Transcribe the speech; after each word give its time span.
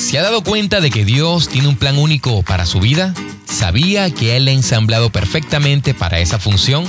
¿Se 0.00 0.18
ha 0.18 0.22
dado 0.22 0.42
cuenta 0.42 0.80
de 0.80 0.90
que 0.90 1.04
Dios 1.04 1.48
tiene 1.48 1.68
un 1.68 1.76
plan 1.76 1.98
único 1.98 2.42
para 2.42 2.64
su 2.64 2.80
vida? 2.80 3.12
¿Sabía 3.44 4.10
que 4.10 4.34
Él 4.34 4.48
ha 4.48 4.50
ensamblado 4.50 5.10
perfectamente 5.10 5.92
para 5.92 6.20
esa 6.20 6.38
función? 6.38 6.86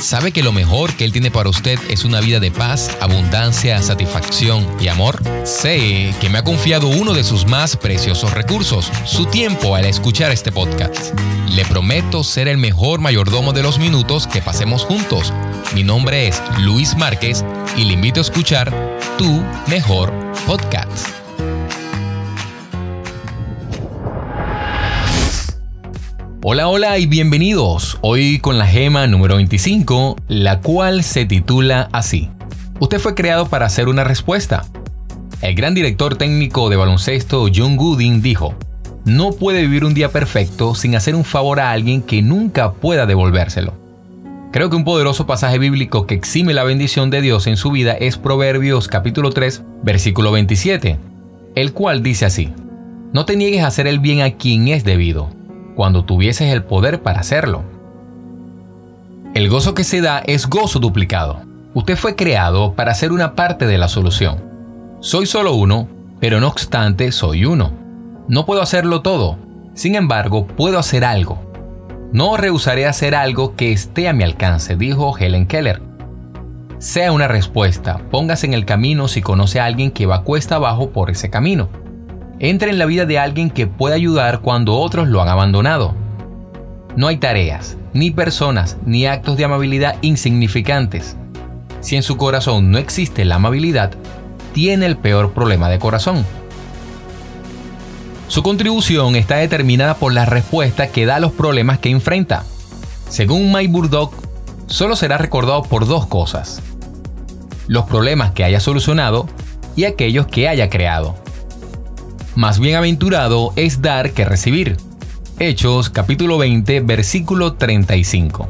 ¿Sabe 0.00 0.32
que 0.32 0.42
lo 0.42 0.52
mejor 0.52 0.94
que 0.94 1.04
Él 1.04 1.12
tiene 1.12 1.30
para 1.30 1.50
usted 1.50 1.78
es 1.90 2.06
una 2.06 2.18
vida 2.20 2.40
de 2.40 2.50
paz, 2.50 2.96
abundancia, 3.00 3.82
satisfacción 3.82 4.66
y 4.80 4.88
amor? 4.88 5.22
Sé 5.44 6.14
que 6.18 6.30
me 6.30 6.38
ha 6.38 6.44
confiado 6.44 6.88
uno 6.88 7.12
de 7.12 7.24
sus 7.24 7.46
más 7.46 7.76
preciosos 7.76 8.32
recursos, 8.32 8.90
su 9.04 9.26
tiempo 9.26 9.76
al 9.76 9.84
escuchar 9.84 10.32
este 10.32 10.50
podcast. 10.50 11.14
Le 11.50 11.64
prometo 11.66 12.24
ser 12.24 12.48
el 12.48 12.56
mejor 12.56 13.00
mayordomo 13.00 13.52
de 13.52 13.62
los 13.62 13.78
minutos 13.78 14.26
que 14.26 14.40
pasemos 14.40 14.82
juntos. 14.82 15.30
Mi 15.74 15.84
nombre 15.84 16.26
es 16.26 16.40
Luis 16.60 16.96
Márquez 16.96 17.44
y 17.76 17.84
le 17.84 17.92
invito 17.92 18.20
a 18.20 18.22
escuchar 18.22 18.72
Tu 19.18 19.44
Mejor 19.68 20.10
Podcast. 20.46 21.25
Hola, 26.48 26.68
hola 26.68 26.96
y 26.96 27.06
bienvenidos. 27.06 27.98
Hoy 28.02 28.38
con 28.38 28.56
la 28.56 28.68
gema 28.68 29.08
número 29.08 29.34
25, 29.34 30.14
la 30.28 30.60
cual 30.60 31.02
se 31.02 31.24
titula 31.24 31.88
así. 31.90 32.30
Usted 32.78 33.00
fue 33.00 33.16
creado 33.16 33.48
para 33.48 33.66
hacer 33.66 33.88
una 33.88 34.04
respuesta. 34.04 34.64
El 35.42 35.56
gran 35.56 35.74
director 35.74 36.14
técnico 36.14 36.68
de 36.68 36.76
baloncesto 36.76 37.48
John 37.52 37.76
Gooding 37.76 38.22
dijo, 38.22 38.54
no 39.04 39.32
puede 39.32 39.62
vivir 39.62 39.84
un 39.84 39.92
día 39.92 40.12
perfecto 40.12 40.76
sin 40.76 40.94
hacer 40.94 41.16
un 41.16 41.24
favor 41.24 41.58
a 41.58 41.72
alguien 41.72 42.00
que 42.00 42.22
nunca 42.22 42.74
pueda 42.74 43.06
devolvérselo. 43.06 43.74
Creo 44.52 44.70
que 44.70 44.76
un 44.76 44.84
poderoso 44.84 45.26
pasaje 45.26 45.58
bíblico 45.58 46.06
que 46.06 46.14
exime 46.14 46.54
la 46.54 46.62
bendición 46.62 47.10
de 47.10 47.22
Dios 47.22 47.48
en 47.48 47.56
su 47.56 47.72
vida 47.72 47.94
es 47.94 48.18
Proverbios 48.18 48.86
capítulo 48.86 49.30
3, 49.30 49.64
versículo 49.82 50.30
27, 50.30 50.96
el 51.56 51.72
cual 51.72 52.04
dice 52.04 52.24
así, 52.24 52.52
No 53.12 53.24
te 53.24 53.34
niegues 53.34 53.64
a 53.64 53.66
hacer 53.66 53.88
el 53.88 53.98
bien 53.98 54.20
a 54.20 54.30
quien 54.30 54.68
es 54.68 54.84
debido 54.84 55.28
cuando 55.76 56.04
tuvieses 56.04 56.52
el 56.52 56.64
poder 56.64 57.02
para 57.02 57.20
hacerlo. 57.20 57.62
El 59.34 59.50
gozo 59.50 59.74
que 59.74 59.84
se 59.84 60.00
da 60.00 60.22
es 60.26 60.48
gozo 60.48 60.80
duplicado. 60.80 61.42
Usted 61.74 61.96
fue 61.96 62.16
creado 62.16 62.72
para 62.72 62.94
ser 62.94 63.12
una 63.12 63.34
parte 63.34 63.66
de 63.66 63.76
la 63.76 63.86
solución. 63.86 64.42
Soy 65.00 65.26
solo 65.26 65.54
uno, 65.54 65.88
pero 66.18 66.40
no 66.40 66.48
obstante 66.48 67.12
soy 67.12 67.44
uno. 67.44 67.72
No 68.28 68.46
puedo 68.46 68.62
hacerlo 68.62 69.02
todo, 69.02 69.36
sin 69.74 69.94
embargo 69.94 70.46
puedo 70.46 70.78
hacer 70.78 71.04
algo. 71.04 71.38
No 72.12 72.38
rehusaré 72.38 72.86
hacer 72.86 73.14
algo 73.14 73.54
que 73.56 73.72
esté 73.72 74.08
a 74.08 74.14
mi 74.14 74.24
alcance, 74.24 74.74
dijo 74.74 75.16
Helen 75.18 75.46
Keller. 75.46 75.82
Sea 76.78 77.12
una 77.12 77.28
respuesta, 77.28 77.98
póngase 78.10 78.46
en 78.46 78.54
el 78.54 78.64
camino 78.64 79.08
si 79.08 79.20
conoce 79.20 79.60
a 79.60 79.66
alguien 79.66 79.90
que 79.90 80.06
va 80.06 80.22
cuesta 80.22 80.56
abajo 80.56 80.90
por 80.90 81.10
ese 81.10 81.28
camino. 81.28 81.68
Entre 82.38 82.70
en 82.70 82.78
la 82.78 82.84
vida 82.84 83.06
de 83.06 83.18
alguien 83.18 83.48
que 83.48 83.66
pueda 83.66 83.94
ayudar 83.94 84.40
cuando 84.40 84.76
otros 84.76 85.08
lo 85.08 85.22
han 85.22 85.28
abandonado. 85.28 85.94
No 86.94 87.06
hay 87.06 87.16
tareas, 87.16 87.78
ni 87.94 88.10
personas, 88.10 88.76
ni 88.84 89.06
actos 89.06 89.38
de 89.38 89.44
amabilidad 89.44 89.96
insignificantes. 90.02 91.16
Si 91.80 91.96
en 91.96 92.02
su 92.02 92.18
corazón 92.18 92.70
no 92.70 92.78
existe 92.78 93.24
la 93.24 93.36
amabilidad, 93.36 93.92
tiene 94.52 94.84
el 94.84 94.96
peor 94.98 95.32
problema 95.32 95.70
de 95.70 95.78
corazón. 95.78 96.26
Su 98.28 98.42
contribución 98.42 99.16
está 99.16 99.36
determinada 99.36 99.94
por 99.94 100.12
la 100.12 100.26
respuesta 100.26 100.88
que 100.88 101.06
da 101.06 101.16
a 101.16 101.20
los 101.20 101.32
problemas 101.32 101.78
que 101.78 101.90
enfrenta. 101.90 102.44
Según 103.08 103.50
Mike 103.50 103.72
Burdock, 103.72 104.12
solo 104.66 104.94
será 104.94 105.16
recordado 105.16 105.62
por 105.62 105.86
dos 105.86 106.06
cosas. 106.06 106.60
Los 107.66 107.86
problemas 107.86 108.32
que 108.32 108.44
haya 108.44 108.60
solucionado 108.60 109.26
y 109.74 109.84
aquellos 109.84 110.26
que 110.26 110.48
haya 110.48 110.68
creado. 110.68 111.14
Más 112.36 112.60
bienaventurado 112.60 113.54
es 113.56 113.80
dar 113.80 114.12
que 114.12 114.26
recibir. 114.26 114.76
Hechos 115.38 115.88
capítulo 115.88 116.36
20 116.36 116.80
versículo 116.80 117.54
35. 117.54 118.46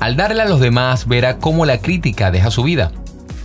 Al 0.00 0.16
darle 0.16 0.42
a 0.42 0.48
los 0.48 0.58
demás 0.58 1.06
verá 1.06 1.38
cómo 1.38 1.64
la 1.64 1.78
crítica 1.78 2.32
deja 2.32 2.50
su 2.50 2.64
vida. 2.64 2.90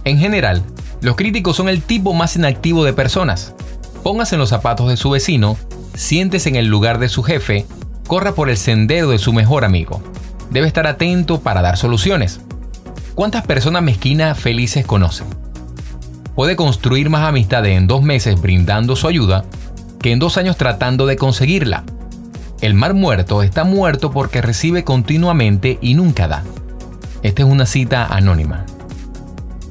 En 0.06 0.18
general, 0.18 0.64
los 1.02 1.16
críticos 1.16 1.56
son 1.56 1.70
el 1.70 1.84
tipo 1.84 2.16
más 2.16 2.36
inactivo 2.36 2.84
de 2.84 2.94
personas. 2.94 3.54
Póngase 4.02 4.36
en 4.36 4.40
los 4.40 4.50
zapatos 4.50 4.90
de 4.90 4.98
su 4.98 5.12
vecino, 5.12 5.56
siéntese 5.94 6.50
en 6.50 6.56
el 6.56 6.66
lugar 6.66 6.98
de 6.98 7.08
su 7.08 7.22
jefe, 7.22 7.68
corra 8.08 8.32
por 8.34 8.50
el 8.50 8.58
sendero 8.58 9.12
de 9.12 9.20
su 9.20 9.34
mejor 9.34 9.66
amigo. 9.66 10.02
Debe 10.50 10.66
estar 10.66 10.88
atento 10.88 11.42
para 11.42 11.62
dar 11.62 11.78
soluciones. 11.78 12.42
¿Cuántas 13.14 13.46
personas 13.46 13.84
mezquinas 13.84 14.40
felices 14.40 14.84
conocen? 14.84 15.28
Puede 16.40 16.56
construir 16.56 17.10
más 17.10 17.28
amistades 17.28 17.78
en 17.78 17.86
dos 17.86 18.02
meses 18.02 18.40
brindando 18.40 18.96
su 18.96 19.10
ayuda 19.10 19.44
que 20.02 20.14
en 20.14 20.20
dos 20.20 20.38
años 20.38 20.56
tratando 20.56 21.06
de 21.06 21.18
conseguirla. 21.18 21.84
El 22.62 22.76
mar 22.76 22.94
muerto 22.94 23.44
está 23.44 23.66
muerto 23.66 24.10
porque 24.10 24.42
recibe 24.42 24.86
continuamente 24.86 25.80
y 25.82 25.96
nunca 25.96 26.30
da. 26.30 26.46
Esta 27.24 27.42
es 27.44 27.50
una 27.50 27.66
cita 27.66 28.06
anónima. 28.06 28.66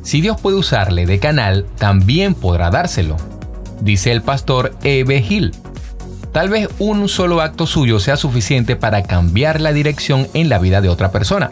Si 0.02 0.20
Dios 0.20 0.38
puede 0.42 0.58
usarle 0.58 1.06
de 1.06 1.18
canal, 1.18 1.64
también 1.78 2.34
podrá 2.34 2.68
dárselo, 2.68 3.16
dice 3.80 4.12
el 4.12 4.20
pastor 4.20 4.76
Eve 4.82 5.24
Hill. 5.26 5.54
Tal 6.32 6.50
vez 6.50 6.68
un 6.78 7.08
solo 7.08 7.40
acto 7.40 7.66
suyo 7.66 7.98
sea 7.98 8.18
suficiente 8.18 8.76
para 8.76 9.04
cambiar 9.04 9.62
la 9.62 9.72
dirección 9.72 10.28
en 10.34 10.50
la 10.50 10.58
vida 10.58 10.82
de 10.82 10.90
otra 10.90 11.12
persona. 11.12 11.50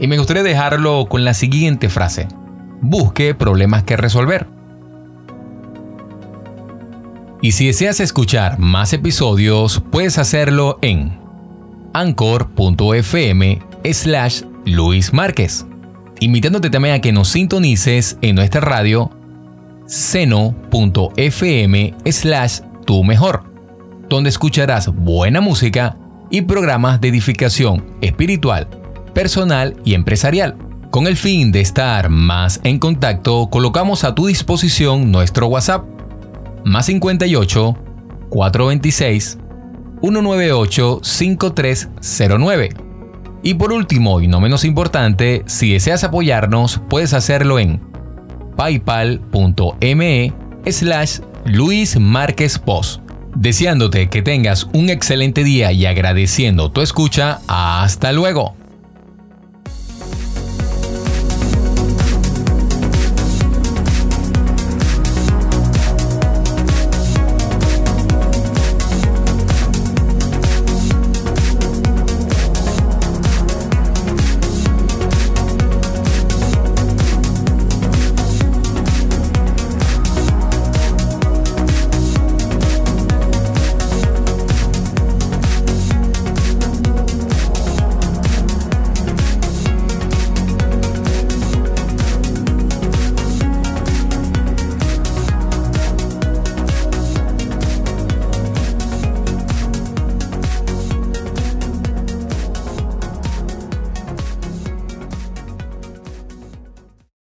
Y 0.00 0.06
me 0.06 0.16
gustaría 0.16 0.42
dejarlo 0.42 1.04
con 1.06 1.26
la 1.26 1.34
siguiente 1.34 1.90
frase. 1.90 2.28
Busque 2.80 3.34
problemas 3.34 3.84
que 3.84 3.96
resolver. 3.96 4.46
Y 7.40 7.52
si 7.52 7.66
deseas 7.66 8.00
escuchar 8.00 8.58
más 8.58 8.92
episodios, 8.92 9.82
puedes 9.90 10.18
hacerlo 10.18 10.78
en 10.82 11.18
anchor.fm 11.92 13.60
slash 13.92 14.42
Luis 14.64 15.12
Márquez, 15.12 15.64
invitándote 16.20 16.68
también 16.68 16.96
a 16.96 17.00
que 17.00 17.12
nos 17.12 17.28
sintonices 17.28 18.18
en 18.22 18.34
nuestra 18.34 18.60
radio 18.60 19.10
seno.fm 19.86 21.94
slash 22.06 22.60
tu 22.84 23.04
mejor, 23.04 23.44
donde 24.08 24.30
escucharás 24.30 24.88
buena 24.88 25.40
música 25.40 25.96
y 26.30 26.42
programas 26.42 27.00
de 27.00 27.08
edificación 27.08 27.86
espiritual, 28.00 28.68
personal 29.14 29.76
y 29.84 29.94
empresarial. 29.94 30.67
Con 30.90 31.06
el 31.06 31.16
fin 31.16 31.52
de 31.52 31.60
estar 31.60 32.08
más 32.08 32.60
en 32.64 32.78
contacto, 32.78 33.48
colocamos 33.50 34.04
a 34.04 34.14
tu 34.14 34.26
disposición 34.26 35.12
nuestro 35.12 35.46
WhatsApp 35.48 35.84
más 36.64 36.86
58 36.86 37.76
426 38.30 39.38
198 40.00 41.00
5309. 41.02 42.68
Y 43.42 43.54
por 43.54 43.72
último, 43.72 44.22
y 44.22 44.28
no 44.28 44.40
menos 44.40 44.64
importante, 44.64 45.42
si 45.46 45.74
deseas 45.74 46.04
apoyarnos, 46.04 46.80
puedes 46.88 47.12
hacerlo 47.12 47.58
en 47.58 47.82
paypal.me 48.56 50.32
slash 50.66 51.18
Luis 51.44 52.00
Márquez 52.00 52.58
Post. 52.58 53.02
Deseándote 53.36 54.08
que 54.08 54.22
tengas 54.22 54.66
un 54.72 54.88
excelente 54.88 55.44
día 55.44 55.70
y 55.70 55.84
agradeciendo 55.84 56.70
tu 56.70 56.80
escucha, 56.80 57.40
hasta 57.46 58.12
luego. 58.12 58.56